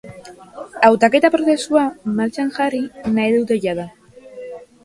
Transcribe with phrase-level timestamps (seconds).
[0.87, 1.83] Hautaketa prozesua
[2.21, 2.81] martxan jarri
[3.39, 3.87] dute jada.